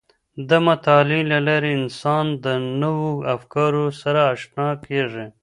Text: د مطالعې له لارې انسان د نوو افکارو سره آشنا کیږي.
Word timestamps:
د 0.49 0.51
مطالعې 0.67 1.21
له 1.31 1.39
لارې 1.47 1.71
انسان 1.81 2.25
د 2.45 2.45
نوو 2.81 3.11
افکارو 3.35 3.85
سره 4.01 4.19
آشنا 4.33 4.69
کیږي. 4.85 5.25